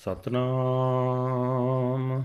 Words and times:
ਸਤਨਾਮ। 0.00 2.22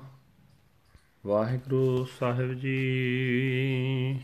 ਵਾਹਿਗੁਰੂ 1.26 2.08
ਸਾਹਿਬ 2.20 2.54
ਜੀ। 2.54 4.20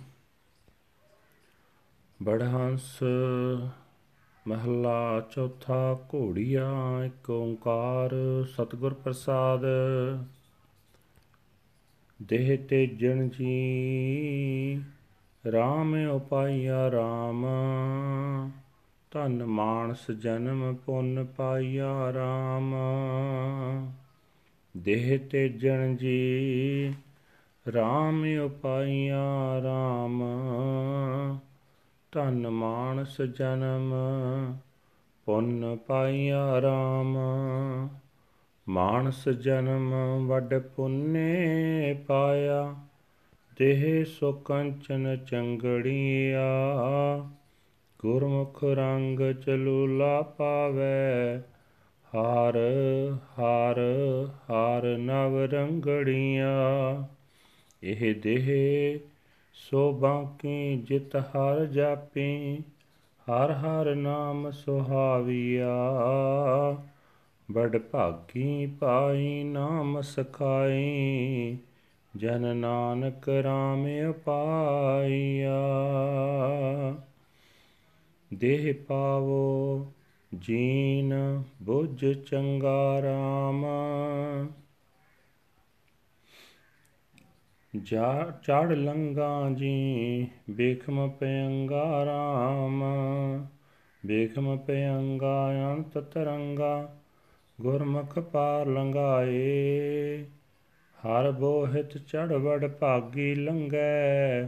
ਬੜਹੰਸ 2.24 3.04
ਮਹਲਾ 4.48 5.28
ਚੌਥਾ 5.32 6.00
ਘੋੜੀਆ 6.14 6.72
ਏਕ 7.06 7.30
ਓੰਕਾਰ 7.30 8.16
ਸਤਿਗੁਰ 8.54 8.94
ਪ੍ਰਸਾਦ। 8.94 9.62
ਦੇਹ 12.24 12.58
ਤੇਜਣ 12.58 13.30
ਜੀ 13.30 14.84
RAM 15.50 16.12
ਉਪਾਇਆ 16.12 16.88
RAM 16.88 17.46
ਧਨ 19.12 19.46
ਮਾਨਸ 19.46 20.12
ਜਨਮ 20.12 20.76
ਪੁੰਨ 20.76 21.26
ਪਾਇਆ 21.26 22.10
RAM 22.10 22.76
ਦੇਹ 24.78 25.20
ਤੇਜਣ 25.20 25.96
ਜੀ 25.96 26.94
RAM 27.70 28.46
ਉਪਾਇਆ 28.46 29.24
RAM 29.60 30.24
ਧਨ 32.12 32.50
ਮਾਨਸ 32.50 33.22
ਜਨਮ 33.22 33.94
ਪੁੰਨ 35.26 35.78
ਪਾਇਆ 35.88 36.60
RAM 36.60 37.18
ਮਾਨਸ 38.70 39.30
ਜਨਮ 39.30 39.94
ਵੱਡ 40.28 40.60
ਪੁੰਨੇ 40.60 41.94
ਪਾਇਆ, 42.08 42.76
ਦੇਹ 43.60 44.06
ਸੋ 44.06 44.32
ਕੰਚਨ 44.32 45.18
ਚੰਗੜੀਆ। 45.18 46.40
ਗੁਰਮੁਖ 48.02 48.64
ਰੰਗ 48.64 49.20
ਚਲੂਲਾ 49.46 50.22
ਪਾਵੇ, 50.22 51.42
ਹਾਰ 52.16 52.60
ਹਾਰ 53.40 53.80
ਹਾਰ 54.50 54.84
ਨਵ 54.84 55.38
ਰੰਗੜੀਆਂ। 55.38 57.04
ਇਹ 57.84 58.16
ਦੇਹ 58.16 59.00
ਸੋ 59.54 59.94
ਬਾਕੀ 59.94 60.78
ਜਿਤ 60.78 61.16
ਹਰ 61.16 61.66
ਜਾਪੀ, 61.66 62.58
ਹਰ 63.28 63.52
ਹਰ 63.52 63.96
ਨਾਮ 63.96 64.52
ਸੁਹਾਵੀਆ। 64.52 65.76
ਬੜ 67.52 67.78
ਭਾਗੀ 67.78 68.66
ਪਾਈ 68.66 69.44
ਨਾਮ 69.44 70.02
ਸਖਾਈ, 70.02 71.58
ਜਨ 72.18 72.58
ਨਾਨਕ 72.58 73.30
ਰਾਮ 73.30 73.88
ਪਾਈਆ 74.12 75.62
ਦੇਹ 78.34 78.74
ਪਾਵੋ, 78.74 79.92
ਜੀਨ 80.40 81.44
ਬੁੱਝ 81.62 82.06
ਚੰਗਾ 82.30 83.02
ਰਾਮ। 83.02 83.66
ਜਾ, 87.84 88.40
ਚੜ 88.44 88.72
ਲੰਗਾ 88.72 89.50
ਜੀ 89.54 90.28
ਬੇਖਮ 90.50 91.10
ਪਿਅੰਗਾ 91.10 92.06
ਰਾਮ। 92.06 92.84
ਬੇਖਮ 94.06 94.58
ਪਿਅੰਗਾ 94.58 95.52
ਅੰਤ 95.74 95.98
ਤਰੰਗਾ, 95.98 96.98
ਗੁਰਮੁਖ 97.62 98.20
ਪਾਰ 98.20 98.66
ਲੰਗਾਏ 98.66 100.24
ਹਰ 100.98 101.32
ਬੋਹਿਤ 101.32 101.98
ਚੜ 101.98 102.34
ਵੜ 102.34 102.68
ਭਾਗੀ 102.68 103.36
ਲੰਗੈ 103.36 104.44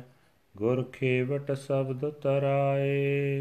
ਗੁਰ 0.58 0.84
ਖੇਵਟ 0.84 1.52
ਸ਼ਬਦ 1.52 2.10
ਤਰਾਏ। 2.10 3.33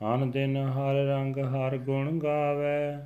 ਅਨ 0.00 0.30
ਦਿਨ 0.30 0.56
ਹਰ 0.56 0.94
ਰੰਗ 0.94 1.38
ਹਰ 1.38 1.76
ਗੁਣ 1.78 2.18
ਗਾਵੇ, 2.18 2.96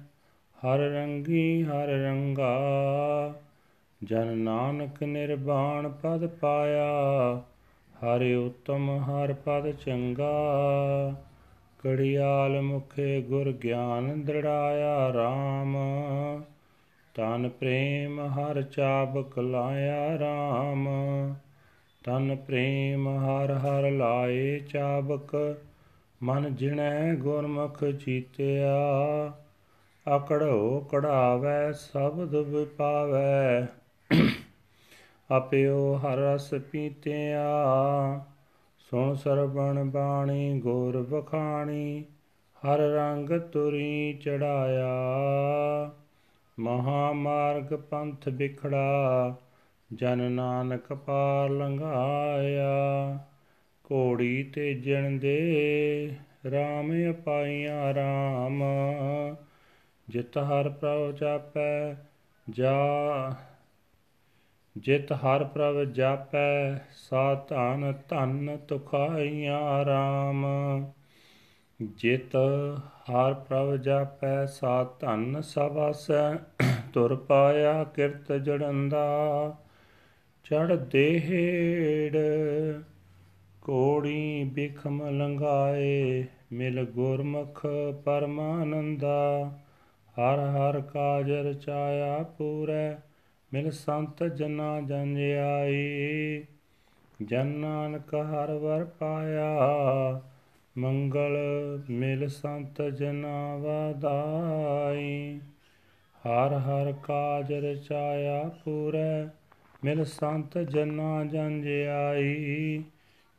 ਹਰ 0.58 0.78
ਰੰਗੀ 0.78 1.62
ਹਰ 1.62 1.86
ਰੰਗਾ। 1.86 3.34
ਜਨ 4.04 4.38
ਨਾਨਕ 4.38 5.02
ਨਿਰਵਾਣ 5.02 5.88
ਪਦ 5.88 6.26
ਪਾਇਆ, 6.26 7.40
ਹਰਿ 7.94 8.34
ਉਤਮ 8.34 8.90
ਹਰ 8.90 9.32
ਪਦ 9.32 9.70
ਚੰਗਾ। 9.70 11.14
ਕੜਿਆਲ 11.78 12.60
ਮੁਖੇ 12.60 13.22
ਗੁਰ 13.22 13.52
ਗਿਆਨ 13.52 14.22
ਦ੍ਰਿੜਾਇਆ 14.22 15.08
RAM 15.10 15.76
ਤਨ 17.14 17.48
ਪ੍ਰੇਮ 17.48 18.20
ਹਰ 18.20 18.62
ਚਾਬਕ 18.62 19.38
ਲਾਇਆ 19.38 20.16
RAM 20.16 20.88
ਤਨ 22.04 22.36
ਪ੍ਰੇਮ 22.36 23.08
ਹਰ 23.08 23.52
ਹਰ 23.52 23.90
ਲਾਏ 23.90 24.58
ਚਾਬਕ 24.58 25.56
ਮਨ 26.24 26.54
ਜਿਣੈ 26.54 27.14
ਗੁਰਮੁਖ 27.14 27.84
ਚੀਤਿਆ 27.84 28.76
ਅਕੜੋ 30.16 30.80
ਕੜਾਵੇ 30.80 31.72
ਸ਼ਬਦ 31.72 32.34
ਵਿਪਾਵੇ। 32.34 33.66
ਆਪਿਓ 35.30 35.94
ਹਰ 35.94 36.16
ਰਸ 36.16 36.54
ਪੀਤਿਆ, 36.54 37.44
ਸੁਣ 38.78 39.14
ਸਰਬਣ 39.14 39.84
ਬਾਣੀ, 39.84 40.60
ਗੁਰ 40.60 41.02
ਬਖਾਣੀ 41.02 42.04
ਹਰ 42.66 42.78
ਰੰਗ 42.78 43.40
ਤੁਰੀ 43.40 44.12
ਚੜਾਇਆ। 44.12 44.94
ਮਹਾ 46.58 47.12
ਮਾਰਗ 47.12 47.74
ਪੰਥ 47.74 48.28
ਵਿਖੜਾ 48.28 49.34
ਜਨ 49.94 50.32
ਨਾਨਕ 50.32 50.92
ਪਾਰ 50.92 51.50
ਲੰਘਾਇਆ। 51.50 53.18
ਘੋੜੀ 53.92 54.42
ਤੇ 54.42 54.74
ਜਣ 54.74 55.18
ਦੇ 55.18 56.16
RAM 56.46 56.92
ਅਪਾਈਆਂ 57.10 57.94
RAM 57.94 58.62
ਜਿਤ 60.08 60.38
ਹਰ 60.38 60.68
ਪ੍ਰਭ 60.68 61.14
ਜਾਪੈ, 61.14 61.94
ਜਾ 62.50 62.74
ਜਿਤ 64.76 65.12
ਹਰ 65.12 65.44
ਪ੍ਰਭ 65.44 65.84
ਜਾਪੈ 65.84 66.78
ਸਾ 66.92 67.34
ਧਨ 67.48 67.94
ਧਨ 68.08 68.58
ਤੁਖਾਈਆਂ 68.68 69.84
RAM 69.84 70.46
ਜਿਤ 71.82 72.36
ਹਰ 73.10 73.34
ਪ੍ਰਭ 73.34 73.76
ਜਾਪੈ 73.76 74.46
ਸਾ 74.46 74.84
ਧਨ 75.00 75.40
ਸਵਾਸੈ 75.40 76.34
ਤੁਰ 76.92 77.16
ਪਾਇਆ 77.16 77.84
ਕਿਰਤ 77.84 78.32
ਜੜੰਦਾ। 78.32 79.04
ਚੜ 80.44 80.72
ਦੇਹੜ 80.72 82.16
ਕੋੜੀ 83.64 84.44
ਬਿਖਮ 84.44 85.08
ਲੰਗਾਏ 85.08 86.24
ਮਿਲ 86.52 86.84
ਗੁਰਮੁਖ 86.84 87.66
ਪਰਮਾਨੰਦਾ। 88.04 89.52
ਹਰ 90.14 90.38
ਹਰ 90.38 90.80
ਕਾਜ 90.80 91.30
ਰਚਾਇਆ 91.30 92.22
ਪੂਰੈ, 92.22 92.94
ਮਿਲ 93.52 93.70
ਸੰਤ 93.70 94.24
ਜਨਾ 94.24 94.80
ਜਨ 94.80 95.16
ਆਈ 95.60 96.44
ਜਨ 97.22 97.46
ਨਾਨਕ 97.46 98.14
ਹਰ 98.14 98.52
ਵਰ 98.52 98.84
ਪਾਇਆ, 98.84 100.20
ਮੰਗਲ 100.78 101.36
ਮਿਲ 101.90 102.28
ਸੰਤ 102.28 102.82
ਜਨਾ 102.82 103.56
ਵਾਦਾਈ 103.56 105.40
ਹਰ 106.26 106.52
ਹਰ 106.58 106.92
ਕਾਜ 107.02 107.52
ਰਚਾਇਆ 107.52 108.50
ਪੂਰੈ, 108.64 109.24
ਮਿਲ 109.84 110.04
ਸੰਤ 110.04 110.58
ਜਨਾ 110.58 111.24
ਜਨ 111.24 111.64
ਆਈ 112.10 112.82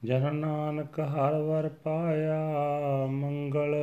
ਜਨ 0.05 0.35
ਨਾਨਕ 0.35 0.99
ਹਰ 0.99 1.41
ਵਰ 1.41 1.69
ਪਾਇਆ 1.69 3.05
ਮੰਗਲ, 3.05 3.75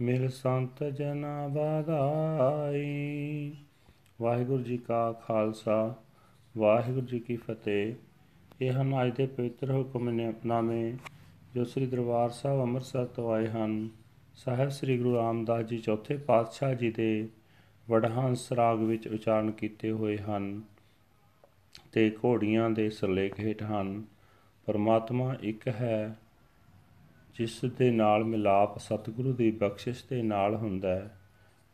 ਮਿਲ 0.00 0.28
ਸੰਤ 0.28 0.84
ਜਨਾ 0.84 1.48
ਬਾਧਾਈ 1.48 3.52
ਵਾਹਿਗੁਰੂ 4.20 4.62
ਜੀ 4.62 4.78
ਕਾ 4.78 5.12
ਖਾਲਸਾ, 5.12 5.94
ਵਾਹਿਗੁਰੂ 6.58 7.06
ਜੀ 7.06 7.18
ਕੀ 7.18 7.36
ਫਤਿਹ। 7.36 7.94
ਇਹ 8.60 8.72
ਹਨ 8.72 9.02
ਅੱਜ 9.02 9.16
ਦੇ 9.16 9.26
ਪਵਿੱਤਰ 9.26 9.70
ਹੁਕਮਨਾਮੇ 9.70 10.94
ਜੋ 11.54 11.64
ਸ੍ਰੀ 11.64 11.86
ਦਰਬਾਰ 11.86 12.30
ਸਾਹਿਬ 12.30 12.60
ਅੰਮ੍ਰਿਤਸਰ 12.60 13.04
ਤੋਂ 13.04 13.32
ਆਏ 13.32 13.46
ਹਨ। 13.46 13.88
ਸਾਹਿਬ 14.34 14.68
ਸ੍ਰੀ 14.68 14.98
ਗੁਰੂ 14.98 15.16
ਰਾਮਦਾਸ 15.16 15.64
ਜੀ 15.64 15.78
ਚੌਥੇ 15.78 16.16
ਪਾਤਸ਼ਾਹ 16.16 16.74
ਜੀ 16.74 16.90
ਦੇ 16.90 17.28
ਵਡਹੰਸ 17.90 18.52
ਰਾਗ 18.52 18.78
ਵਿੱਚ 18.78 19.08
ਉਚਾਰਨ 19.08 19.50
ਕੀਤੇ 19.50 19.90
ਹੋਏ 19.90 20.18
ਹਨ 20.18 20.62
ਤੇ 21.92 22.16
ਘੋੜੀਆਂ 22.24 22.70
ਦੇ 22.70 22.90
ਸਰਲੇਖ 22.90 23.40
ਹੇਠ 23.40 23.62
ਹਨ। 23.62 24.02
ਪਰਮਾਤਮਾ 24.66 25.36
ਇੱਕ 25.40 25.68
ਹੈ, 25.68 26.16
ਜਿਸ 27.38 27.64
ਦੇ 27.64 27.90
ਨਾਲ 27.90 28.24
ਮਿਲਾਪ 28.24 28.78
ਸਤਿਗੁਰੂ 28.78 29.32
ਦੀ 29.32 29.50
ਬਖਸ਼ਿਸ਼ 29.50 30.04
ਦੇ 30.10 30.22
ਨਾਲ 30.22 30.54
ਹੁੰਦਾ 30.54 30.94
ਹੈ। 30.94 31.16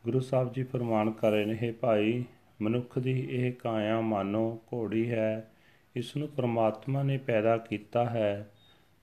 ਗੁਰੂ 0.03 0.19
ਸਾਹਿਬ 0.19 0.53
ਜੀ 0.53 0.63
ਫਰਮਾਨ 0.63 1.11
ਕਰ 1.11 1.31
ਰਹੇ 1.31 1.45
ਨੇ 1.45 1.71
ਭਾਈ, 1.71 2.23
ਮਨੁੱਖ 2.61 2.99
ਦੀ 2.99 3.27
ਇਹ 3.29 3.53
ਕਾਇਆ 3.53 4.01
ਮਾਨੋ 4.01 4.61
ਘੋੜੀ 4.73 5.11
ਹੈ, 5.11 5.51
ਇਸ 5.95 6.17
ਨੂੰ 6.17 6.27
ਪਰਮਾਤਮਾ 6.27 7.03
ਨੇ 7.03 7.17
ਪੈਦਾ 7.17 7.57
ਕੀਤਾ 7.57 8.05
ਹੈ। 8.05 8.51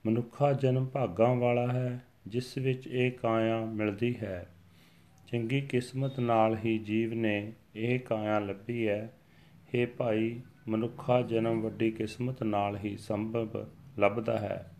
ਮਨੁੱਖਾ 0.05 0.53
ਜਨਮ 0.53 0.85
ਭਾਗਾਂ 0.85 1.35
ਵਾਲਾ 1.35 1.67
ਹੈ, 1.67 2.03
ਜਿਸ 2.27 2.57
ਵਿੱਚ 2.57 2.87
ਇਹ 2.87 3.11
ਕਾਇਆ 3.11 3.65
ਮਿਲਦੀ 3.65 4.15
ਹੈ। 4.23 4.47
ਚੰਗੀ 5.27 5.61
ਕਿਸਮਤ 5.61 6.19
ਨਾਲ 6.19 6.57
ਹੀ 6.65 6.77
ਜੀਵ 6.77 7.13
ਨੇ 7.13 7.51
ਇਹ 7.75 7.99
ਕਾਇਆ 7.99 8.39
ਲੱਭੀ 8.39 8.87
ਹੈ। 8.87 9.13
हे 9.75 9.89
ਭਾਈ, 9.97 10.39
ਮਨੁੱਖਾ 10.67 11.21
ਜਨਮ 11.21 11.61
ਵੱਡੀ 11.61 11.91
ਕਿਸਮਤ 11.91 12.43
ਨਾਲ 12.43 12.77
ਹੀ 12.77 12.97
ਸੰਭਵ 12.97 13.65
ਲੱਭਦਾ 13.99 14.37
ਹੈ, 14.37 14.71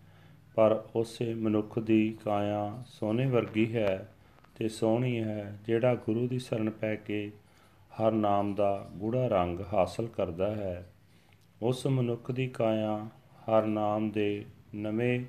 ਪਰ 0.55 0.83
ਉਸੇ 0.95 1.33
ਮਨੁੱਖ 1.33 1.79
ਦੀ 1.79 2.17
ਕਾਇਆ 2.25 2.83
ਸੋਨੇ 2.87 3.25
ਵਰਗੀ 3.25 3.75
ਹੈ 3.75 4.13
ਤੇ 4.55 4.69
ਸੋਹਣੀ 4.69 5.19
ਹੈ, 5.19 5.57
ਜਿਹੜਾ 5.65 5.95
ਗੁਰੂ 5.95 6.27
ਦੀ 6.27 6.39
ਸ਼ਰਨ 6.39 6.69
ਪੈ 6.69 6.95
ਕੇ 6.95 7.31
ਹਰ 7.91 8.11
ਨਾਮ 8.11 8.55
ਦਾ 8.55 8.89
ਗੂੜਾ 8.95 9.27
ਰੰਗ 9.27 9.59
ਹਾਸਲ 9.73 10.07
ਕਰਦਾ 10.07 10.55
ਹੈ। 10.55 10.93
ਉਸ 11.61 11.87
ਮਨੁੱਖ 11.87 12.31
ਦੀ 12.31 12.47
ਕਾਇਆ 12.47 13.07
ਹਰ 13.41 13.65
ਨਾਮ 13.65 14.11
ਦੇ 14.11 14.45
ਨਵੇਂ 14.75 15.25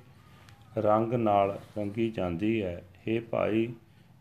ਰੰਗ 0.77 1.13
ਨਾਲ 1.13 1.59
ਰੰਗੀ 1.77 2.09
ਜਾਂਦੀ 2.11 2.63
ਹੈ। 2.63 2.83
हे 3.07 3.23
ਭਾਈ, 3.31 3.73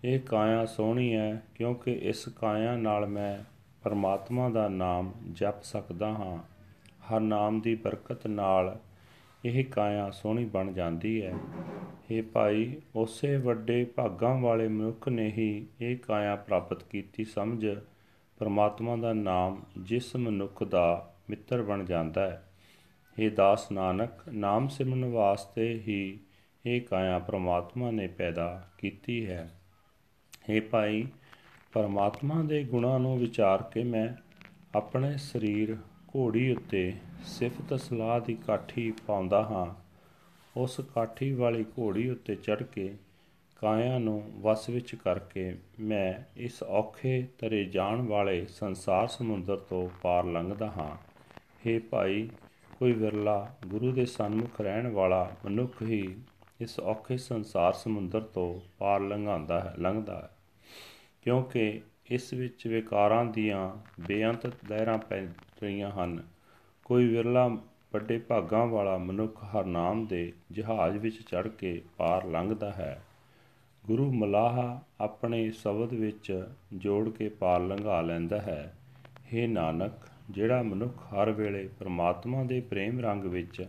ਇਹ 0.05 0.21
ਕਾਇਆ 0.21 0.67
ਸੋਹਣੀ 0.67 1.15
ਹੈ, 1.15 1.43
ਕਿਉਂਕਿ 1.55 1.93
ਇਸ 1.93 2.29
ਕਾਇਆ 2.29 2.77
ਨਾਲ 2.77 3.07
ਮੈਂ 3.07 3.39
ਪਰਮਾਤਮਾ 3.83 4.49
ਦਾ 4.49 4.69
ਨਾਮ 4.69 5.13
ਜਪ 5.33 5.63
ਸਕਦਾ 5.63 6.09
ਹਾਂ। 6.09 6.39
ਹਰ 7.03 7.21
ਨਾਮ 7.21 7.61
ਦੀ 7.61 7.75
ਬਰਕਤ 7.75 8.27
ਨਾਲ 8.27 8.79
ਇਹ 9.46 9.64
ਕਾਇਆ 9.66 10.10
ਸੋਹਣੀ 10.12 10.46
ਬਣ 10.46 10.72
ਜਾਂਦੀ 10.72 11.22
ਹੈ 11.22 11.34
हे 12.10 12.24
ਭਾਈ 12.34 12.72
ਉਸੇ 12.96 13.36
ਵੱਡੇ 13.38 13.84
ਭਾਗਾਂ 13.96 14.34
ਵਾਲੇ 14.38 14.68
ਮਨੁੱਖ 14.68 15.08
ਨੇ 15.10 15.30
ਹੀ 15.30 15.68
ਇਹ 15.82 15.98
ਕਾਇਆ 15.98 16.36
ਪ੍ਰਾਪਤ 16.36 16.84
ਕੀਤੀ 16.84 17.26
ਸਮਝ 17.26 17.66
ਪਰਮਾਤਮਾ 18.38 18.96
ਦਾ 18.96 19.14
ਨਾਮ 19.14 19.62
ਜਿਸ 19.80 20.16
ਮਨੁੱਖ 20.16 20.64
ਦਾ 20.64 21.14
ਮਿੱਤਰ 21.30 21.62
ਬਣ 21.62 21.84
ਜਾਂਦਾ 21.86 22.30
ਹੈ 22.30 22.44
हे 23.18 23.30
ਦਾਸ 23.34 23.72
ਨਾਨਕ 23.72 24.28
ਨਾਮ 24.30 24.68
ਸਿਮਰਨ 24.68 25.06
ਵਾਸਤੇ 25.06 25.74
ਹੀ 25.88 26.20
ਇਹ 26.66 26.82
ਕਾਇਆ 26.82 27.20
ਪਰਮਾਤਮਾ 27.20 27.92
ਨੇ 27.92 28.08
ਪੈਦਾ 28.08 28.50
ਕੀਤੀ 28.78 29.26
ਹੈ 29.26 29.48
हे 30.50 30.62
ਭਾਈ 30.62 31.06
ਪਰਮਾਤਮਾ 31.74 32.42
ਦੇ 32.44 32.64
ਗੁਣਾਂ 32.64 33.00
ਨੂੰ 33.00 33.18
ਵਿਚਾਰ 33.20 33.64
ਕੇ 33.64 33.84
ਮੈਂ 33.84 34.08
ਆਪਣੇ 34.76 35.16
ਸਰੀਰ 35.18 35.76
ਘੋੜੀ 36.17 36.53
ਉੱਤੇ 36.53 36.93
ਸਿਫਤ 37.25 37.81
ਸਲਾਹ 37.81 38.21
ਦੀ 38.21 38.35
ਕਾਠੀ 38.35 38.93
ਪਾਉਂਦਾ 39.07 39.43
ਹਾਂ। 39.43 39.83
ਉਸ 40.57 40.81
ਕਾਠੀ 40.95 41.33
ਵਾਲੀ 41.33 41.65
ਘੋੜੀ 41.65 42.11
ਉੱਤੇ 42.11 42.35
ਚੜ 42.35 42.63
ਕੇ 42.63 42.95
ਕਾਇਆ 43.57 43.99
ਨੂੰ 43.99 44.33
ਵਸ 44.37 44.71
ਵਿੱਚ 44.71 44.95
ਕਰਕੇ 44.95 45.57
ਮੈਂ 45.81 46.15
ਇਸ 46.37 46.63
ਔਖੇ 46.63 47.27
ਤਰੇ 47.39 47.65
ਜਾਣ 47.65 48.03
ਵਾਲੇ 48.03 48.47
ਸੰਸਾਰ 48.47 49.09
ਸਮੁੰਦਰ 49.09 49.57
ਤੋਂ 49.57 49.89
ਪਾਰ 50.03 50.25
ਲੰਘਦਾ 50.25 50.67
ਹਾਂ। 50.67 50.97
हे 51.39 51.83
ਭਾਈ, 51.91 52.31
ਕੋਈ 52.79 52.93
ਵਿਰਲਾ 52.93 53.55
ਗੁਰੂ 53.67 53.93
ਦੇ 53.93 54.07
ਸਨਮੁਖ 54.07 54.61
ਰਹਿਣ 54.61 54.89
ਵਾਲਾ 54.89 55.31
ਮਨੁੱਖ 55.45 55.83
ਹੀ 55.83 56.17
ਇਸ 56.61 56.81
ਔਖੇ 56.81 57.17
ਸੰਸਾਰ 57.17 57.73
ਸਮੁੰਦਰ 57.73 58.21
ਤੋਂ 58.21 58.61
ਪਾਰ 58.79 59.01
ਲੰਘਾਉਂਦਾ 59.01 59.61
ਹੈ, 59.61 59.75
ਲੰਘਦਾ 59.79 60.23
ਹੈ। 60.23 60.37
ਕਿਉਂਕਿ 61.23 61.81
ਇਸ 62.13 62.33
ਵਿੱਚ 62.33 62.67
ਵਿਕਾਰਾਂ 62.67 63.25
ਦੀਆਂ 63.25 63.77
ਬੇਅੰਤ 64.09 64.47
ਲਹਿਰਾਂ 64.47 64.99
ਪੈ 64.99 65.21
ਰਹੀਆਂ 65.63 65.91
ਹਨ। 65.91 66.23
ਕੋਈ 66.85 67.09
ਵਿਰਲਾ 67.09 67.49
ਵੱਡੇ 67.93 68.19
ਭਾਗਾਂ 68.19 68.67
ਵਾਲਾ 68.67 68.99
ਮਨੁੱਖ 68.99 69.45
ਹਰਨਾਮ 69.45 70.07
ਦੇ 70.07 70.33
ਜਹਾਜ਼ 70.53 70.97
ਵਿੱਚ 70.97 71.17
ਚੜ 71.17 71.49
ਕੇ 71.49 71.83
ਪਾਰ 71.97 72.27
ਲੰਘਦਾ 72.27 72.71
ਹੈ। 72.73 73.03
ਗੁਰੂ 73.87 74.13
ਮਲਾਹ 74.13 74.81
ਆਪਣੇ 75.01 75.51
ਸ਼ਬਦ 75.51 75.93
ਵਿੱਚ 75.93 76.47
ਜੋੜ 76.73 77.09
ਕੇ 77.09 77.29
ਪਾਰ 77.29 77.61
ਲੰਘਾ 77.61 78.01
ਲੈਂਦਾ 78.01 78.41
ਹੈ। 78.41 78.75
हे 79.17 79.49
ਨਾਨਕ, 79.49 79.93
ਜਿਹੜਾ 80.31 80.63
ਮਨੁੱਖ 80.63 80.99
ਹਰ 81.15 81.31
ਵੇਲੇ 81.31 81.69
ਪ੍ਰਮਾਤਮਾ 81.79 82.45
ਦੇ 82.45 82.61
ਪ੍ਰੇਮ 82.61 83.01
ਰੰਗ 83.01 83.25
ਵਿੱਚ 83.25 83.69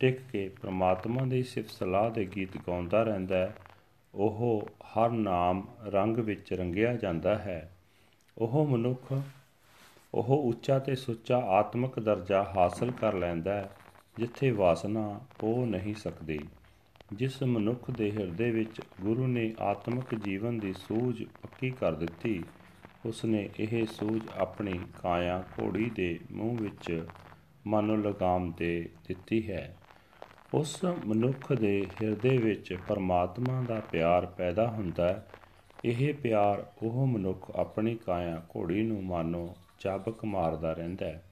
ਟਿਕ 0.00 0.18
ਕੇ 0.32 0.48
ਪ੍ਰਮਾਤਮਾ 0.48 1.24
ਦੀ 1.24 1.42
ਸਿਫਤ 1.42 1.70
ਸਲਾਹ 1.70 2.10
ਦੇ 2.10 2.28
ਗੀਤ 2.36 2.56
ਗਾਉਂਦਾ 2.56 3.02
ਰਹਿੰਦਾ 3.02 3.36
ਹੈ 3.36 3.54
ਉਹ 4.14 4.68
ਹਰ 4.84 5.10
ਨਾਮ 5.10 5.66
ਰੰਗ 5.84 6.16
ਵਿੱਚ 6.16 6.52
ਰੰਗਿਆ 6.52 6.96
ਜਾਂਦਾ 6.96 7.38
ਹੈ। 7.38 7.76
ਉਹ 8.38 8.66
ਮਨੁੱਖ, 8.66 9.20
ਉਹ 10.14 10.48
ਉੱਚਾ 10.48 10.78
ਤੇ 10.78 10.94
ਸੁੱਚਾ 10.94 11.38
ਆਤਮਿਕ 11.38 12.00
ਦਰਜਾ 12.00 12.52
ਹਾਸਲ 12.56 12.90
ਕਰ 12.90 13.14
ਲੈਂਦਾ 13.14 13.54
ਹੈ, 13.54 13.70
ਜਿੱਥੇ 14.18 14.50
ਵਾਸਨਾ 14.50 15.20
ਹੋ 15.42 15.66
ਨਹੀਂ 15.66 15.94
ਸਕਦੀ। 15.94 16.38
ਜਿਸ 17.12 17.42
ਮਨੁੱਖ 17.42 17.90
ਦੇ 17.90 18.10
ਹਿਰਦੇ 18.12 18.50
ਵਿੱਚ 18.50 18.80
ਗੁਰੂ 19.00 19.26
ਨੇ 19.26 19.54
ਆਤਮਿਕ 19.60 20.14
ਜੀਵਨ 20.14 20.58
ਦੀ 20.58 20.72
ਸੂਝ 20.72 21.24
ਪੱਕੀ 21.42 21.70
ਕਰ 21.70 21.94
ਦਿੱਤੀ, 21.94 22.44
ਉਸਨੇ 23.06 23.48
ਇਹ 23.58 23.86
ਸੂਝ 23.86 24.22
ਆਪਣੀ 24.36 24.80
ਕਾਇਆ 25.02 25.44
ਘੋੜੀ 25.60 25.90
ਦੇ 25.90 26.20
ਮੂੰਹ 26.32 26.58
ਵਿੱਚ 26.58 27.06
ਮਨ 27.66 28.02
ਲਗਾਮ 28.02 28.52
ਦੇ 28.52 28.88
ਦਿੱਤੀ 29.08 29.50
ਹੈ। 29.50 29.76
ਉਸ 30.54 30.84
ਮਨੁੱਖ 30.84 31.52
ਦੇ 31.52 31.86
ਹਿਰਦੇ 32.02 32.38
ਵਿੱਚ 32.38 32.78
ਪਰਮਾਤਮਾ 32.88 33.62
ਦਾ 33.62 33.80
ਪਿਆਰ 33.80 34.26
ਪੈਦਾ 34.26 34.68
ਹੁੰਦਾ 34.68 35.08
ਹੈ। 35.08 35.26
ਇਹ 35.84 36.14
ਪਿਆਰ 36.14 36.66
ਉਹ 36.82 37.06
ਮਨੁੱਖ 37.06 37.56
ਆਪਣੀ 37.56 37.94
ਕਾਇਆ 37.94 38.42
ਘੋੜੀ 38.56 38.82
ਨੂੰ 38.82 39.04
ਮਾਨੋ 39.04 39.56
ਚਾਬਕ 39.78 40.24
ਮਾਰਦਾ 40.24 40.72
ਰਹਿੰਦਾ 40.72 41.06
ਹੈ। 41.06 41.24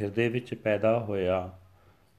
ਹਿਰਦੇ 0.00 0.28
ਵਿੱਚ 0.28 0.54
ਪੈਦਾ 0.54 0.98
ਹੋਇਆ 0.98 1.58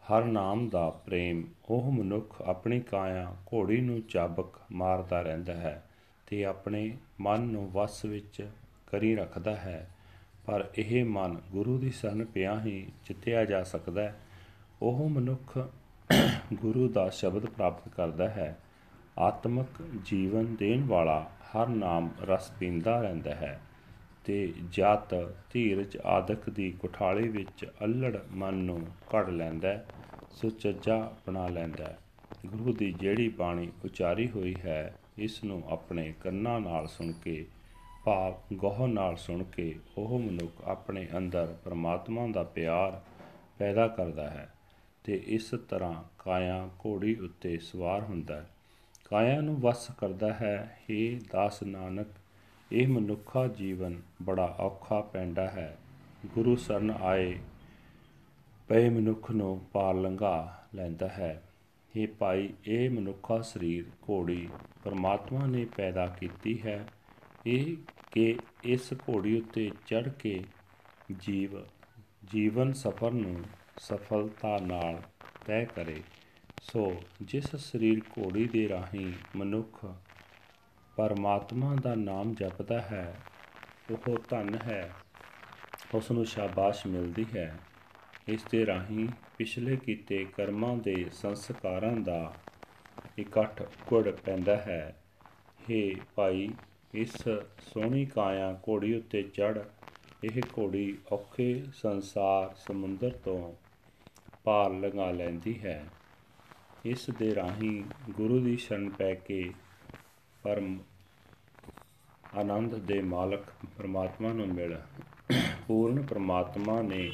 ਹਰ 0.04 0.24
ਨਾਮ 0.24 0.70
ਦਾ 0.70 0.90
ਪ੍ਰੇਮ 0.90 1.44
ਉਹ 1.66 1.92
ਮਨੁੱਖ 1.92 2.42
ਆਪਣੀ 2.42 2.80
ਕਾਇਆ 2.80 3.36
ਘੋੜੀ 3.54 3.82
ਨੂੰ 3.82 4.02
ਚਾਬਕ 4.02 4.60
ਮਾਰਦਾ 4.72 5.22
ਰਹਿੰਦਾ 5.22 5.54
ਹੈ 5.54 5.90
ਤੇ 6.28 6.46
ਆਪਣੇ 6.46 6.98
ਮਨ 7.20 7.42
ਨੂੰ 7.42 7.72
ਵਸ 7.72 8.06
ਵਿੱਚ 8.06 8.50
ਕਰੀ 8.92 9.16
ਰੱਖਦਾ 9.16 9.56
ਹੈ। 9.56 9.90
ਪਰ 10.46 10.70
ਇਹ 10.78 11.06
ਮਨ 11.06 11.42
ਗੁਰੂ 11.52 11.78
ਦੀ 11.78 11.90
ਸ਼ਰਨ 11.90 12.26
ਪਿਆ 12.26 12.62
ਹੀ 12.62 12.88
ਜਿੱਤਿਆ 13.06 13.46
ਜਾ 13.46 13.64
ਸਕਦਾ 13.64 14.04
ਹੈ। 14.04 14.20
ਉਹ 14.82 15.10
ਮਨੁੱਖ 15.10 15.58
ਗੁਰੂ 16.54 16.88
ਦਾ 16.88 17.10
ਸ਼ਬਦ 17.10 17.46
ਪ੍ਰਾਪਤ 17.46 17.90
ਕਰਦਾ 17.90 18.30
ਹੈ। 18.30 18.58
ਆਤਮਿਕ 19.18 19.82
ਜੀਵਨ 20.06 20.56
ਦੇਣ 20.56 20.86
ਵਾਲਾ 20.86 21.32
ਹਰ 21.48 21.68
ਨਾਮ 21.68 22.10
ਰਸ 22.22 22.52
ਪੀਂਦਾ 22.60 23.02
ਰਹਿੰਦਾ 23.02 23.36
ਹੈ 23.36 23.60
ਤੇ 24.26 24.54
ਜਤ, 24.72 25.34
ਧੀਰਜ 25.54 25.98
ਆਦਿਕ 25.98 26.50
ਦੀ 26.50 26.72
ਕੁਠਾਲੀ 26.72 27.28
ਵਿੱਚ 27.28 27.66
ਅਲੜ 27.84 28.18
ਮਨ 28.32 28.54
ਨੂੰ 28.54 28.88
ਕੱਢ 29.12 29.30
ਲੈਂਦਾ 29.30 29.86
ਸੁਚੱਜਾ 30.32 31.12
ਬਣਾ 31.28 31.48
ਲੈਂਦਾ 31.48 31.98
ਗੁਰੂ 32.46 32.74
ਦੀ 32.74 32.92
ਜਿਹੜੀ 32.92 33.30
ਬਾਣੀ 33.30 33.72
ਉਚਾਰੀ 33.86 34.30
ਹੋਈ 34.30 34.56
ਹੈ, 34.66 34.96
ਇਸ 35.18 35.44
ਨੂੰ 35.44 35.64
ਆਪਣੇ 35.70 36.14
ਕੰਨਾਂ 36.24 36.60
ਨਾਲ 36.60 36.88
ਸੁਣ 36.88 37.12
ਕੇ, 37.12 37.46
ਭਾਵ 38.06 38.34
ਗੋਹ 38.54 38.88
ਨਾਲ 38.88 39.16
ਸੁਣ 39.18 39.44
ਕੇ 39.44 39.76
ਉਹ 39.98 40.20
ਮਨੁੱਖ 40.20 40.62
ਆਪਣੇ 40.64 41.08
ਅੰਦਰ 41.18 41.56
ਪਰਮਾਤਮਾ 41.66 42.28
ਦਾ 42.28 42.44
ਪਿਆਰ 42.44 43.02
ਪੈਦਾ 43.58 43.88
ਕਰਦਾ 43.88 44.30
ਹੈ। 44.30 44.50
ਤੇ 45.10 45.24
ਇਸ 45.26 45.50
ਤਰ੍ਹਾਂ 45.70 46.04
ਕਾਇਆ 46.20 46.70
ਘੋੜੀ 46.86 47.16
ਉੱਤੇ 47.16 47.58
ਸਵਾਰ 47.58 48.04
ਹੁੰਦਾ 48.04 48.46
ਕਾਇਆ 49.06 49.42
ਨੂੰ 49.42 49.62
ਵਸ 49.62 49.88
ਕਰਦਾ 49.98 50.34
ਹੈ 50.34 50.80
हे 50.84 51.22
ਦਾਸ 51.32 51.64
ਨਾਨਕ, 51.64 52.08
ਇਹ 52.72 52.88
ਮਨੁੱਖਾ 52.88 53.48
ਜੀਵਨ 53.48 54.02
ਬੜਾ 54.22 54.56
ਔਖਾ 54.60 55.02
ਪੈਂਦਾ 55.02 55.48
ਹੈ। 55.48 55.78
ਗੁਰੂ 56.26 56.56
ਸਰਨ 56.56 56.92
ਆਏ, 56.92 57.40
ਪਏ 58.68 58.90
ਮਨੁੱਖ 58.90 59.32
ਨੂੰ 59.32 59.60
ਪਾਰ 59.74 59.96
ਲੰਘਾ 59.96 60.64
ਲੈਂਦਾ 60.76 61.08
ਹੈ। 61.08 61.44
ਇਹ 61.96 62.08
ਭਾਈ, 62.08 62.54
ਇਹ 62.66 62.90
ਮਨੁੱਖਾ 62.90 63.42
ਸਰੀਰ 63.42 63.86
ਘੋੜੀ 64.10 64.50
ਪਰਮਾਤਮਾ 64.84 65.46
ਨੇ 65.46 65.66
ਪੈਦਾ 65.66 66.08
ਕੀਤੀ 66.08 66.62
ਹੈ। 66.62 66.88
ਇਹ 67.46 67.78
ਕਿ 68.12 68.38
ਇਸ 68.64 68.94
ਘੋੜੀ 68.94 69.38
ਉੱਤੇ 69.38 69.72
ਚੜ 69.86 70.10
ਕੇ 70.10 70.44
ਜੀਵ, 71.20 71.66
ਜੀਵਨ 72.32 72.74
ਸਫਰ 72.74 73.12
ਨੂੰ 73.12 73.44
ਸਫਲਤਾ 73.80 74.58
ਨਾਲ 74.58 75.02
ਤੈਅ 75.46 75.66
ਕਰੇ। 75.66 76.04
ਸੋ 76.62 77.02
ਜਿਸ 77.22 77.56
ਸਰੀਰ 77.56 78.02
ਘੋੜੀ 78.20 78.48
ਦੇ 78.48 78.70
ਰਾਹੀਂ 78.70 79.14
ਮਨੁੱਖ 79.36 79.86
ਪਰਮਾਤਮਾ 80.98 81.76
ਦਾ 81.76 81.96
ਨਾਮ 81.96 82.34
ਜਪਦਾ 82.34 82.82
ਹੈ, 82.82 83.16
ਉਹ 83.92 84.18
ਧਨ 84.30 84.56
ਹੈ। 84.56 84.94
ਉਸ 85.94 86.12
ਨੂੰ 86.12 86.26
ਸ਼ਾਬਾਸ਼ 86.26 86.88
ਮਿਲਦੀ 86.88 87.26
ਹੈ। 87.36 87.60
ਇਸ 88.28 88.44
ਦੇ 88.44 88.66
ਰਾਹੀਂ 88.66 89.08
ਪਿਛਲੇ 89.38 89.76
ਕੀਤੇ 89.76 90.26
ਕਰਮਾਂ 90.26 90.76
ਦੇ 90.78 91.10
ਸੰਸਕਾਰਾਂ 91.14 91.96
ਦਾ 91.96 92.34
ਇਕੱਠ 93.20 93.64
ਗੁੜ 93.88 94.10
ਪੈਂਦਾ 94.10 94.58
ਹੈ। 94.58 94.96
हे 95.62 96.04
ਭਾਈ, 96.16 96.50
ਇਸ 96.94 97.16
ਸੋਹਣੀ 97.74 98.06
ਕਾਇਆ 98.06 98.60
ਘੋੜੀ 98.70 98.96
ਉੱਤੇ 98.96 99.24
ਚੜ 99.24 99.60
ਇਹ 100.24 100.42
ਘੋੜੀ 100.58 100.98
ਔਖੇ 101.12 101.64
ਸੰਸਾਰ 101.74 102.56
ਸਮੁੰਦਰ 102.56 103.10
ਤੋਂ 103.10 103.69
ਪਾਰ 104.50 104.70
ਲੰਘਾ 104.72 105.12
ਲੈਂਦੀ 105.12 105.60
ਹੈ। 105.60 105.86
ਇਸ 106.86 107.10
ਦੇ 107.10 107.34
ਰਾਹੀਂ 107.36 107.84
ਗੁਰੂ 108.10 108.40
ਦੀ 108.40 108.56
ਸ਼ਰਨ 108.58 108.90
ਪੈ 108.90 109.14
ਕੇ 109.16 109.42
ਪਰਮ 110.44 110.80
ਆਨੰਦ 112.38 112.76
ਦੇ 112.76 113.02
ਮਾਲਕ 113.02 113.44
ਪਰਮਾਤਮਾ 113.78 114.32
ਨੂੰ 114.34 114.48
ਮਿਲ। 114.48 114.78
ਪੂਰਨ 115.68 116.02
ਪਰਮਾਤਮਾ 116.02 116.82
ਨੇ 116.82 117.12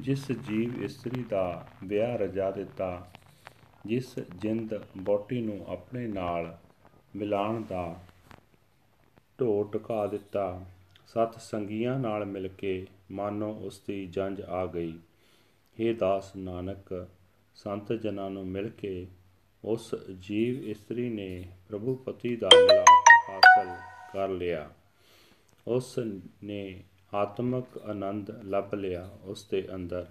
ਜਿਸ 0.00 0.32
ਜੀਵ 0.32 0.82
ਇਸਤਰੀ 0.82 1.22
ਦਾ 1.22 1.66
ਵਿਆਹ 1.84 2.16
ਰਜਾ 2.16 2.50
ਦਿੱਤਾ, 2.50 3.08
ਜਿਸ 3.86 4.18
ਜਿੰਦ 4.18 4.74
ਬੋਟੀ 4.98 5.40
ਨੂੰ 5.40 5.64
ਆਪਣੇ 5.68 6.06
ਨਾਲ 6.06 6.56
ਮਿਲਾਣ 7.16 7.62
ਦਾ 7.62 7.96
ਢੋ 9.40 9.62
ਟਕਾ 9.62 10.06
ਦਿੱਤਾ, 10.06 10.60
ਸਤ 11.06 11.40
ਸੰਗੀਆਂ 11.40 11.98
ਨਾਲ 11.98 12.24
ਮਿਲ 12.24 12.48
ਕੇ 12.48 12.86
ਮਾਨੋ 13.10 13.54
ਉਸ 13.54 13.82
ਦੀ 13.86 14.06
ਜੰਜ 14.06 14.40
ਆ 14.40 14.66
ਗਈ। 14.66 14.98
हे 15.80 15.96
ਦਾਸ 15.96 16.36
ਨਾਨਕ, 16.36 17.08
ਸੰਤ 17.54 17.92
ਜਨਾਂ 17.92 18.30
ਨੂੰ 18.30 18.46
ਮਿਲ 18.46 18.68
ਕੇ 18.68 19.06
ਉਸ 19.64 19.94
ਜੀਵ 20.20 20.68
ਇਸਤਰੀ 20.68 21.10
ਨੇ 21.10 21.56
ਪ੍ਰਭੂ 21.68 21.94
ਪਤੀ 21.94 22.36
ਦਾ 22.36 22.50
ਮਿਲਾਪ 22.54 22.88
ਹਾਸਲ 23.30 23.76
ਕਰ 24.12 24.28
ਲਿਆ। 24.28 24.70
ਉਸ 25.66 25.98
ਨੇ 26.44 26.84
ਆਤਮਿਕ 27.14 27.78
ਆਨੰਦ 27.78 28.30
ਲੱਭ 28.30 28.74
ਲਿਆ 28.74 29.10
ਉਸ 29.22 29.44
ਦੇ 29.44 29.68
ਅੰਦਰ। 29.74 30.06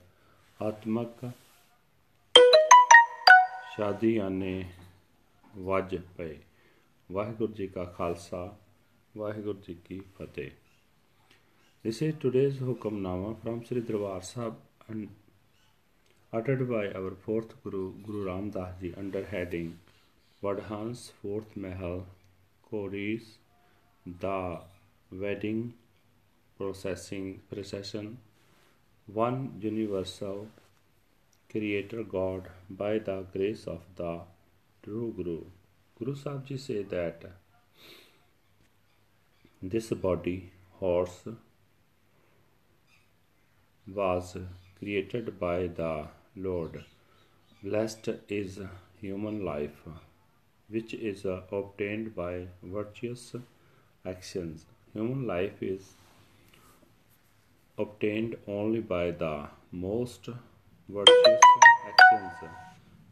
ਆਤਮਿਕ 0.62 1.32
ਸ਼ਾਦੀਆਨੇ 3.76 4.70
ਵੱਜ 5.58 6.02
ਪਏ। 6.18 6.40
ਵਾਹਿਗੁਰੂ 7.12 7.54
ਜੀ 7.54 7.68
ਕਾ 7.68 7.84
ਖਾਲਸਾ, 7.84 8.58
ਵਾਹਿਗੁਰੂ 9.18 9.60
ਜੀ 9.68 9.74
ਕੀ 9.86 10.00
ਫਤਿਹ। 10.00 10.52
This 11.88 12.10
is 12.10 12.18
today's 12.26 12.68
Hukamnama 12.68 13.32
from 13.44 13.56
Sri 13.60 13.82
Darbar 13.82 14.20
Sahib 14.20 14.54
and 14.94 15.08
uttered 16.38 16.68
by 16.68 16.88
our 17.00 17.12
fourth 17.24 17.52
Guru, 17.64 17.94
Guru 18.06 18.26
Ram 18.26 18.50
Das 18.50 18.74
Ji, 18.82 18.92
under 18.98 19.24
heading 19.24 19.78
Vadhans 20.42 21.12
Fourth 21.22 21.56
Mahal 21.56 22.08
Koris, 22.70 23.26
the 24.20 24.58
Wedding 25.12 25.76
Processing 26.58 27.40
Procession, 27.52 28.18
One 29.06 29.60
Universal 29.60 30.48
Creator 31.52 32.04
God 32.04 32.50
by 32.68 32.98
the 32.98 33.26
grace 33.32 33.68
of 33.68 33.82
the 33.96 34.22
True 34.82 35.14
Guru. 35.16 35.44
Guru 36.00 36.16
Sahib 36.16 36.48
Ji 36.48 36.58
say 36.58 36.82
that 36.82 37.24
this 39.62 39.92
body, 39.92 40.52
horse, 40.80 41.28
was 43.86 44.36
created 44.80 45.40
by 45.40 45.68
the 45.68 46.08
Lord. 46.36 46.84
Blessed 47.62 48.10
is 48.28 48.60
human 49.00 49.46
life, 49.46 49.84
which 50.68 50.96
is 50.96 51.26
obtained 51.26 52.16
by 52.16 52.48
virtuous 52.64 53.36
actions. 54.04 54.66
Human 54.94 55.28
life 55.28 55.62
is 55.62 55.92
obtained 57.78 58.36
only 58.48 58.80
by 58.80 59.12
the 59.12 59.48
most 59.72 60.28
virtuous 60.90 61.40
actions. 61.88 62.52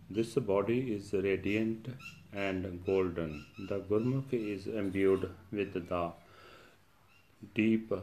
This 0.10 0.34
body 0.34 0.96
is 0.96 1.14
radiant 1.14 1.90
and 2.34 2.84
golden. 2.86 3.46
The 3.70 3.82
Gurmukh 3.82 4.34
is 4.34 4.66
imbued 4.66 5.30
with 5.52 5.74
the 5.74 6.12
deep 7.54 7.94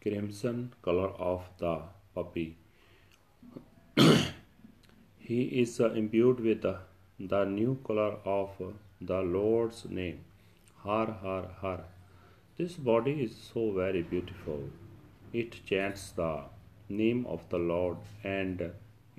crimson 0.00 0.72
color 0.82 1.08
of 1.08 1.42
the 1.58 1.82
puppy. 2.14 2.56
He 5.30 5.40
is 5.62 5.72
uh, 5.80 5.90
imbued 6.02 6.40
with 6.48 6.64
uh, 6.64 6.74
the 7.32 7.42
new 7.44 7.72
color 7.88 8.12
of 8.36 8.60
uh, 8.66 8.70
the 9.10 9.20
Lord's 9.38 9.80
name. 10.00 10.20
Har 10.84 11.06
Har 11.22 11.42
Har. 11.62 11.80
This 12.58 12.76
body 12.90 13.14
is 13.24 13.34
so 13.48 13.64
very 13.80 14.02
beautiful. 14.14 14.62
It 15.32 15.58
chants 15.66 16.10
the 16.22 16.32
name 16.88 17.26
of 17.34 17.48
the 17.50 17.62
Lord 17.72 17.98
and 18.24 18.64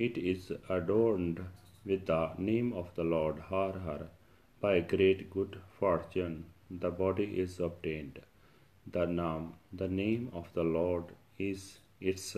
it 0.07 0.17
is 0.17 0.51
adorned 0.79 1.45
with 1.85 2.05
the 2.07 2.23
name 2.37 2.73
of 2.73 2.89
the 2.95 3.07
Lord 3.15 3.39
Har 3.51 3.71
Har. 3.85 4.01
By 4.59 4.75
great 4.95 5.29
good 5.37 5.57
fortune, 5.79 6.43
the 6.69 6.91
body 6.91 7.29
is 7.45 7.59
obtained 7.59 8.19
the 8.87 9.05
name, 9.05 9.53
the 9.71 9.87
name 9.87 10.29
of 10.33 10.51
the 10.53 10.63
Lord 10.63 11.05
is 11.37 11.77
its 11.99 12.35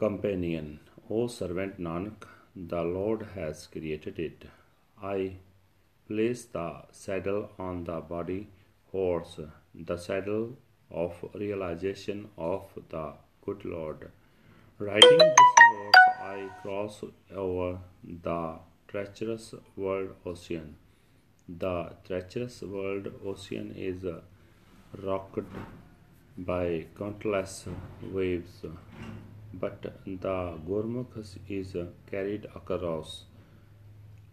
companion. 0.00 0.80
O 1.10 1.26
servant 1.26 1.78
Nanak, 1.78 2.26
the 2.72 2.82
Lord 2.82 3.22
has 3.34 3.66
created 3.66 4.18
it. 4.18 4.44
I 5.02 5.32
place 6.08 6.44
the 6.46 6.68
saddle 6.90 7.50
on 7.58 7.84
the 7.84 8.00
body 8.00 8.48
horse, 8.92 9.38
the 9.74 9.98
saddle 9.98 10.56
of 10.90 11.12
realization 11.34 12.28
of 12.38 12.62
the 12.88 13.12
good 13.44 13.64
Lord. 13.64 14.10
Riding 14.78 15.18
this 15.18 15.52
horse, 15.70 16.02
I 16.34 16.48
cross 16.62 17.04
over 17.44 17.78
the 18.02 18.58
treacherous 18.88 19.54
world 19.76 20.14
ocean. 20.24 20.76
The 21.46 21.74
treacherous 22.06 22.62
world 22.62 23.12
ocean 23.24 23.74
is 23.76 24.06
rocked 25.02 25.52
by 26.38 26.86
countless 26.96 27.66
waves, 28.02 28.64
but 29.52 29.82
the 29.82 30.58
Gurmukh 30.68 31.38
is 31.48 31.76
carried 32.10 32.46
across. 32.54 33.24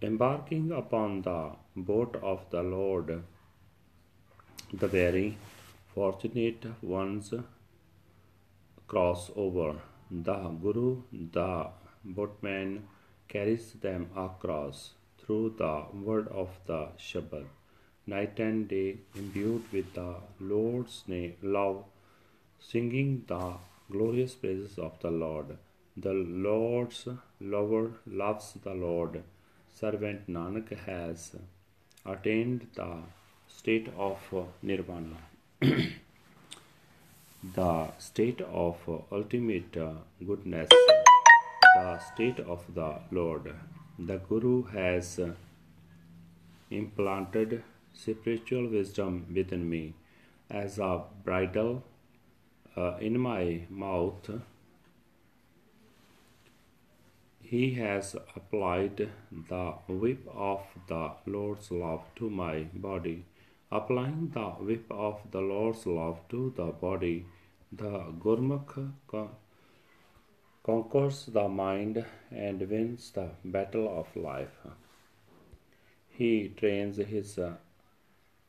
Embarking 0.02 0.72
upon 0.72 1.22
the 1.24 1.52
boat 1.76 2.16
of 2.22 2.50
the 2.52 2.62
Lord, 2.62 3.24
the 4.72 4.88
very 4.88 5.38
fortunate 5.94 6.66
ones 6.82 7.34
cross 8.88 9.32
over. 9.36 9.76
The 10.10 10.36
Guru, 10.62 11.02
the 11.12 11.68
boatman, 12.04 12.88
carries 13.28 13.74
them 13.74 14.10
across 14.16 14.92
through 15.20 15.56
the 15.58 15.86
word 15.94 16.28
of 16.30 16.50
the 16.66 16.90
Shabad, 16.98 17.46
night 18.06 18.40
and 18.40 18.68
day 18.68 19.00
imbued 19.16 19.64
with 19.74 19.94
the 19.94 20.16
Lord's 20.40 21.04
name, 21.08 21.36
love, 21.42 21.84
singing 22.60 23.26
the 23.28 23.56
glorious 23.92 24.34
praises 24.36 24.78
of 24.78 25.00
the 25.02 25.12
Lord. 25.12 25.58
The 25.96 26.14
Lord's 26.14 27.08
lover 27.40 27.94
loves 28.06 28.54
the 28.64 28.74
Lord. 28.74 29.24
Servant 29.74 30.28
Nanak 30.28 30.78
has 30.86 31.36
attained 32.06 32.68
the 32.76 33.04
state 33.48 33.90
of 33.98 34.18
nirvana. 34.62 35.18
the 37.56 37.88
state 37.98 38.42
of 38.42 38.78
ultimate 39.12 39.78
goodness, 40.26 40.70
the 41.76 42.00
state 42.00 42.40
of 42.40 42.64
the 42.74 43.00
Lord. 43.12 43.54
The 44.00 44.18
Guru 44.18 44.64
has 44.64 45.20
implanted 46.70 47.64
spiritual 47.94 48.68
wisdom 48.68 49.26
within 49.34 49.70
me 49.70 49.94
as 50.50 50.78
a 50.78 51.02
bridle 51.24 51.84
uh, 52.78 52.96
in 53.00 53.20
my 53.20 53.62
mouth. 53.70 54.30
He 57.42 57.74
has 57.76 58.16
applied 58.36 59.10
the 59.50 59.72
whip 59.88 60.28
of 60.34 60.62
the 60.88 61.12
Lord's 61.26 61.72
love 61.72 62.04
to 62.18 62.30
my 62.30 62.64
body. 62.74 63.26
Applying 63.72 64.30
the 64.34 64.50
whip 64.68 64.86
of 64.92 65.22
the 65.32 65.42
Lord's 65.42 65.86
love 65.86 66.20
to 66.30 66.54
the 66.56 66.68
body, 66.68 67.26
the 67.72 68.14
Gurmukh 68.20 68.92
conquers 70.64 71.26
the 71.28 71.48
mind 71.48 72.06
and 72.32 72.70
wins 72.70 73.12
the 73.12 73.30
battle 73.44 73.88
of 74.00 74.16
life. 74.16 74.60
He 76.10 76.50
trains 76.50 76.98
his 76.98 77.40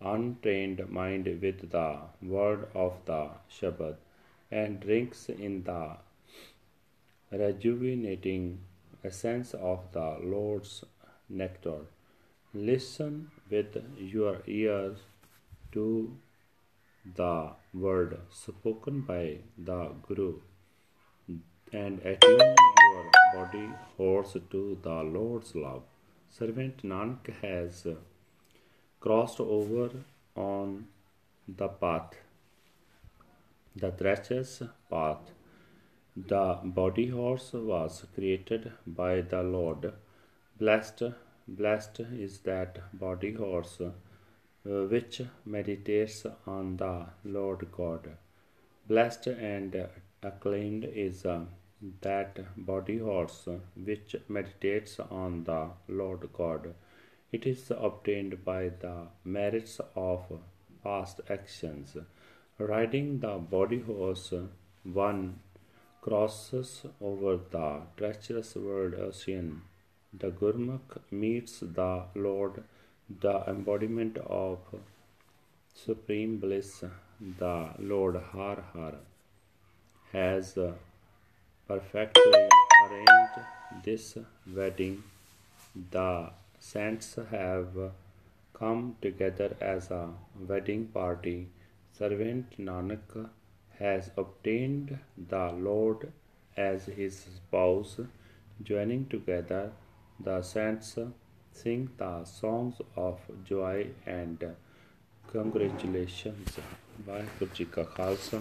untrained 0.00 0.88
mind 0.88 1.26
with 1.42 1.70
the 1.70 1.98
word 2.22 2.68
of 2.74 2.94
the 3.06 3.30
Shabad 3.50 3.96
and 4.50 4.80
drinks 4.80 5.28
in 5.28 5.64
the 5.64 5.96
rejuvenating 7.30 8.60
essence 9.04 9.54
of 9.54 9.92
the 9.92 10.18
Lord's 10.22 10.84
nectar. 11.28 11.80
Listen 12.54 13.30
with 13.50 13.76
your 13.98 14.42
ears 14.46 14.98
to 15.72 16.16
the 17.14 17.50
word 17.74 18.18
spoken 18.30 19.02
by 19.02 19.38
the 19.56 19.90
Guru 20.06 20.40
and 21.72 22.00
attune 22.00 22.38
your 22.40 23.10
body 23.34 23.68
horse 23.96 24.36
to 24.50 24.78
the 24.82 25.02
Lord's 25.02 25.54
love. 25.54 25.82
Servant 26.30 26.82
Nanak 26.82 27.32
has 27.42 27.86
crossed 29.00 29.40
over 29.40 29.90
on 30.34 30.86
the 31.46 31.68
path, 31.68 32.14
the 33.74 33.90
treacherous 33.90 34.62
path. 34.90 35.30
The 36.16 36.58
body 36.64 37.08
horse 37.08 37.52
was 37.52 38.04
created 38.14 38.72
by 38.86 39.20
the 39.20 39.42
Lord. 39.42 39.92
Blessed, 40.58 41.02
blessed 41.46 42.00
is 42.00 42.38
that 42.40 42.80
body 42.92 43.32
horse 43.34 43.80
uh, 43.80 43.90
which 44.64 45.22
meditates 45.44 46.26
on 46.46 46.76
the 46.76 47.06
Lord 47.24 47.66
God. 47.70 48.16
Blessed 48.88 49.28
and 49.28 49.88
acclaimed 50.22 50.84
is 50.84 51.24
uh, 51.24 51.44
that 52.00 52.38
body 52.56 52.98
horse 52.98 53.48
which 53.76 54.16
meditates 54.28 54.98
on 54.98 55.44
the 55.44 55.70
Lord 55.88 56.28
God. 56.32 56.74
It 57.30 57.46
is 57.46 57.70
obtained 57.70 58.44
by 58.44 58.70
the 58.70 59.06
merits 59.24 59.80
of 59.94 60.24
past 60.82 61.20
actions. 61.30 61.96
Riding 62.60 63.20
the 63.20 63.38
body 63.38 63.78
horse, 63.78 64.32
one 64.82 65.38
crosses 66.00 66.82
over 67.00 67.36
the 67.36 67.82
treacherous 67.96 68.56
world 68.56 68.94
ocean. 68.94 69.62
The 70.12 70.30
Gurmukh 70.30 70.98
meets 71.12 71.60
the 71.60 72.02
Lord, 72.16 72.64
the 73.20 73.44
embodiment 73.46 74.18
of 74.18 74.58
supreme 75.72 76.38
bliss, 76.38 76.82
the 77.20 77.70
Lord 77.78 78.16
Har 78.16 78.64
Har 78.72 78.94
has 80.12 80.58
perfectly 81.68 82.48
arranged 82.84 83.38
this 83.84 84.18
wedding. 84.52 85.04
The 85.92 86.30
saints 86.58 87.16
have 87.30 87.92
come 88.52 88.96
together 89.00 89.56
as 89.60 89.92
a 89.92 90.08
wedding 90.48 90.86
party, 90.86 91.50
servant 91.99 92.57
Nanak 92.59 93.29
has 93.79 94.09
obtained 94.17 94.99
the 95.29 95.51
Lord 95.51 96.11
as 96.57 96.85
his 96.87 97.17
spouse. 97.17 97.99
Joining 98.61 99.05
together, 99.07 99.71
the 100.19 100.41
saints 100.41 100.97
sing 101.51 101.89
the 101.97 102.23
songs 102.25 102.81
of 102.95 103.19
joy 103.43 103.87
and 104.05 104.45
congratulations. 105.33 106.59
Waheguru 107.07 107.49
ji 107.55 107.65
ਕਾ 107.65 107.83
ਖਾਲਸਾ 107.83 108.39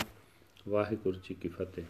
ਵਾਹਿਗੁਰੂ 0.68 1.18
ਜੀ 1.25 1.35
ਕੀ 1.35 1.49
ਫਤਿਹ 1.49 1.85